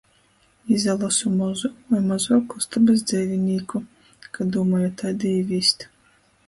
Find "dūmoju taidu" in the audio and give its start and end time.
4.57-5.33